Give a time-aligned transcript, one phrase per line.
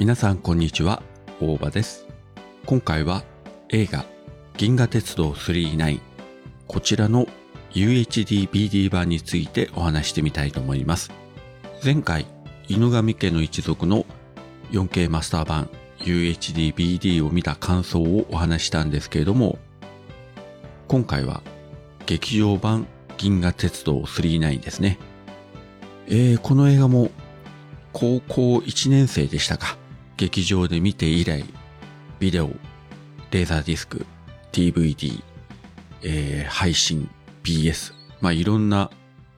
[0.00, 1.02] 皆さんこんにちは、
[1.42, 2.06] 大場です。
[2.64, 3.22] 今回は
[3.68, 4.06] 映画
[4.56, 6.00] 銀河鉄道999
[6.66, 7.26] こちらの
[7.72, 11.10] UHD-BD 版についてお話してみたいと思います。
[11.84, 12.24] 前回、
[12.66, 14.06] 犬神家の一族の
[14.70, 15.68] 4K マスター版
[15.98, 19.58] UHD-BD を見た感想をお話したんですけれども、
[20.88, 21.42] 今回は
[22.06, 22.86] 劇場版
[23.18, 24.98] 銀河鉄道999ですね。
[26.06, 27.10] えー、この映画も
[27.92, 29.78] 高校1年生でしたか。
[30.20, 31.46] 劇場で見て以来、
[32.18, 32.50] ビデオ、
[33.30, 34.04] レーザーディスク、
[34.52, 35.22] DVD、
[36.02, 37.08] えー、配信、
[37.42, 38.90] BS、まあ、いろんな、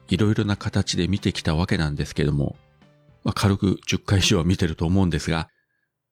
[0.09, 2.57] いろいろな形で見てきたわけなんですけども、
[3.23, 5.47] まあ、軽く10回以上は見てると思うんですが、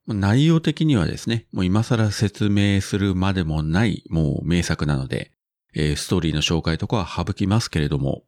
[0.07, 5.33] 内容的にはですね、もう今更説明するまでもない、もう名作なので、
[5.75, 8.23] えー、ストーリーの紹介とかは省きますけれども、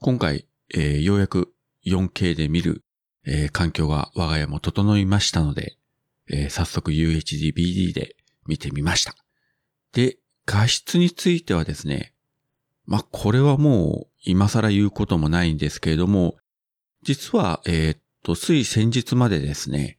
[0.00, 1.54] 今回、えー、ようやく
[1.86, 2.84] 4K で見る、
[3.24, 5.78] えー、環境が我が家も整いましたので、
[6.30, 9.14] えー、早速 UHD-BD で見てみました。
[9.92, 12.12] で、画質についてはですね、
[12.86, 16.36] まあ、これはもう今更言うこともないんですけれども、
[17.02, 19.98] 実は、えー、っと、つい先日までですね、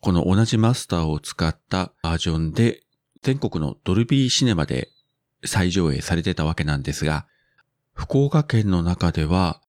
[0.00, 2.82] この同じマスターを使ったバージョンで
[3.22, 4.90] 全国のドルビーシネマで
[5.44, 7.26] 再上映されてたわけなんですが、
[7.92, 9.62] 福岡県の中では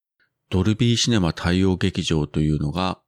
[0.50, 3.00] ドルビーシネマ対応劇場というのが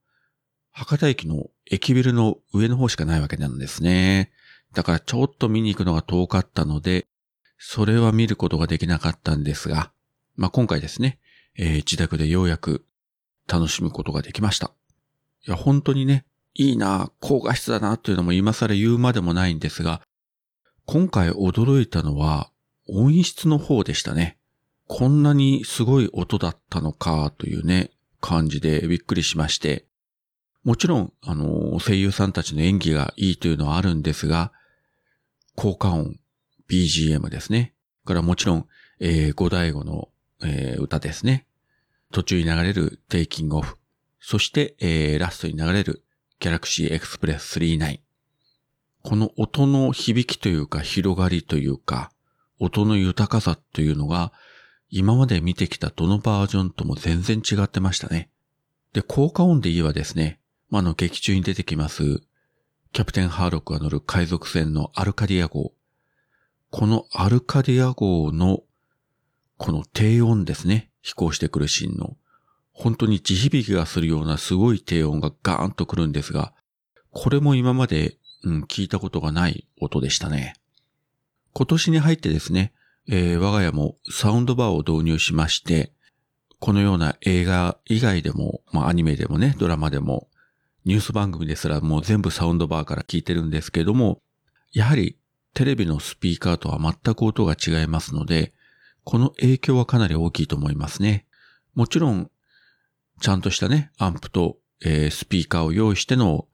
[0.80, 4.32] 博多駅の駅ビルの上の方しかないわけなんですね。
[4.74, 7.06] だからちょっと見に行くのが遠かったので、
[7.58, 9.92] それは見ることができなかったんですが、
[10.38, 11.20] まあ、今回ですね、
[11.58, 12.86] えー、自宅でようやく
[13.46, 14.72] 楽しむことができました。
[15.46, 20.02] いや、本当にね、いいな、高画質だなというのも今更言うまでもないんですが、
[20.86, 22.52] 今回驚いたのは
[22.88, 24.38] 音質の方でしたね。
[24.88, 27.92] こんなにすごい音だったのかというね、
[28.22, 29.89] 感じでびっくりしまして、
[30.64, 34.52] もちろん、あの、声優さんたちの演技がいいというのはあるんですが、
[35.56, 36.20] 効果音、
[36.70, 37.74] BGM ですね。
[38.06, 38.68] からもちろん、
[39.00, 40.10] えー、五大悟の、
[40.44, 41.46] えー、歌ですね。
[42.12, 43.78] 途中に流れるテイキングオフ。
[44.20, 46.04] そして、えー、ラストに流れる
[46.40, 48.00] ギャラクシーエクスプレス39。
[49.02, 52.12] この音の響きというか広がりというか、
[52.60, 54.34] 音の豊かさというのが、
[54.90, 58.30] 今まで見てきたどのバージョンとも全然違ってましたね。
[58.94, 60.40] で、効果音で言えばですね、
[60.70, 62.22] まあ、の劇中に出てきます、
[62.92, 65.74] キャプテンハーロックが乗る海賊船のアルカディア号。
[66.70, 68.62] このアルカディア号の、
[69.58, 72.18] この低音ですね、飛行してくるシーンの、
[72.72, 76.54] 本当に地響きがするようなすごい低音がガーンとくるんですが、
[77.12, 80.54] これも今まで、うん、聞いたことがない音でしたね。
[81.54, 82.74] 今年に入ってですね、
[83.08, 85.92] えー、我が家もサウンドバーを導入しまして、
[86.60, 90.30] このような映画以外でも、まあアニメでもね、ドラマでも、
[90.86, 94.22] ニュース番組ですらもう全部サウンドバーから聞いてるんですけども、
[94.74, 95.18] やはり
[95.54, 98.54] テレビのスピーカーとは全く音が違いますので、
[99.04, 101.26] この影響はかなり大きいと思いますね。
[101.76, 102.30] もちろん、
[103.22, 106.48] ちゃんとしたね、アンプと、えー、スピーカーを用意しての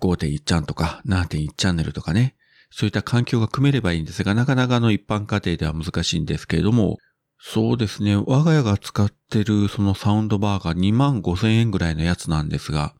[0.00, 2.36] 5.1チャンとか7.1チャンネルとかね、
[2.70, 6.98] そういった環境が組めればいいんですが、なかなかの一般家庭では難しいんですけれども、
[7.38, 12.94] そうですね、我が家が使ってるそのサウンドバーが2万5千円ぐらいのやつなんですが、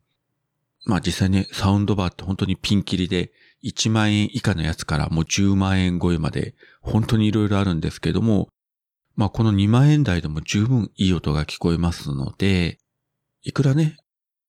[0.85, 3.33] まあ実際ね、サウンドバーって本当にピンキリで、
[3.65, 8.49] 1万円以下のやつからもう10万円超えまで、本当に色々あるんですけども、
[9.15, 12.79] まあこの2万円台でも十分いい音が聞こえますので、
[13.43, 13.97] いくらね、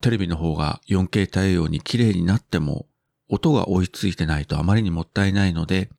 [0.01, 2.87] テレビの方が 4K 対応に綺麗になっても、
[3.29, 5.89] 音が追いついてないとあまりにもったいないので、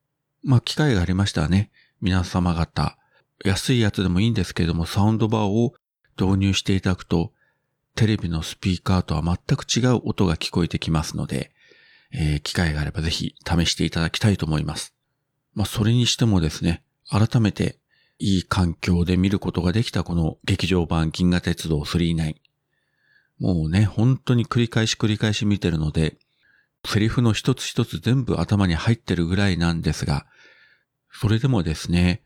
[0.43, 2.99] まあ機会がありましたらね、皆様方、
[3.45, 5.75] 安いやつでもいいんですけれども、サウンドバーを
[6.21, 7.33] 導入していただくと、
[7.95, 11.53] テレビのスピーカーとは全く違う音が聞こえてきますので、
[12.13, 14.95] えー、機会があればぜひ試していただきたいと思います。
[15.55, 17.79] まあ、それにしてもですね、改めて
[18.19, 22.35] いい環境で見ることができたこの劇場版銀河鉄道39。
[23.39, 26.17] もうね、本当に繰り返し繰り返し見てるので、
[26.87, 30.27] セリフの一つ一つ全部頭に入ってるぐらいなんですが、
[31.13, 32.23] それでもですね、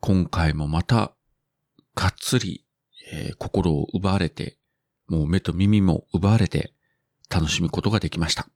[0.00, 1.12] 今回もまた、
[1.94, 2.64] がっつり、
[3.12, 4.58] えー、心を奪われて、
[5.08, 6.72] もう目と耳も奪われて
[7.30, 8.48] 楽しむことができました。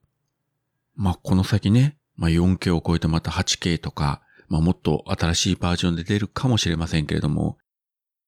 [0.96, 7.58] まあ、この先ね、まあ、4K を超えてまた 8K とか、まあ、もっと新しいバージョンで出るかもしれませんけれども、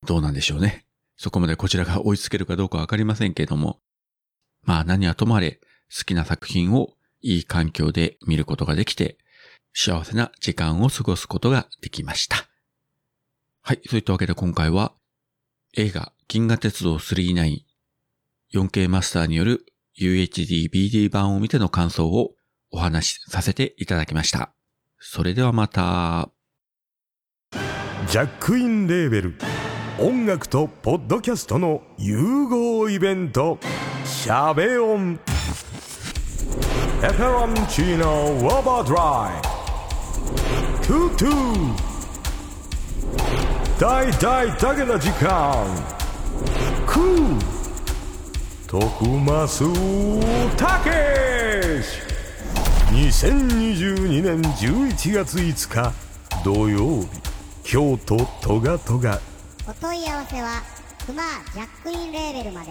[0.07, 0.85] どうなんでしょうね。
[1.17, 3.81] そこまでこちらが追いつけるかどうかわかりませんけれども、
[4.63, 5.61] まあ何はともあれ
[5.95, 9.19] 好きな作品をいい環境で見ることができて、
[9.75, 12.49] 幸せな時間を過ごすことができました。
[13.63, 14.95] はい、そういったわけで今回は
[15.77, 17.70] 映画銀河鉄道39
[18.53, 19.65] 4K マスターによる
[20.01, 22.33] UHD-BD 版を見ての感想を
[22.73, 24.53] お話しさせていただきました。
[24.99, 26.31] それではまた。
[28.09, 29.35] ジャックインレーベル。
[29.99, 33.59] 音楽とポッドキャストの融合イベント
[34.07, 35.21] 「シャベオン」
[37.05, 39.43] 「エフェロンチーノウォーバードライ」
[40.87, 41.91] 「トゥトゥ」
[43.79, 45.67] 大大だけな時間。
[46.87, 47.50] クー。
[48.71, 49.05] 徳
[49.49, 50.23] 増
[50.57, 51.99] たけし。
[52.93, 55.93] 2022年11月5日
[56.45, 57.09] 土曜日
[57.65, 59.19] 京都トガトガ
[59.67, 60.63] お問い合わせは
[61.05, 61.23] クマ
[61.53, 62.71] ジャックインレーベルまで